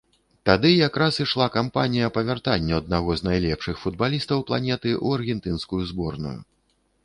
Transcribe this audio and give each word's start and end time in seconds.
Тады 0.49 0.69
якраз 0.75 1.19
ішла 1.25 1.47
кампанія 1.57 2.07
па 2.15 2.23
вяртанню 2.31 2.73
аднаго 2.83 3.11
з 3.21 3.29
найлепшых 3.29 3.75
футбалістаў 3.85 4.37
планеты 4.51 4.89
ў 5.05 5.23
аргентынскую 5.23 5.81
зборную. 5.95 6.37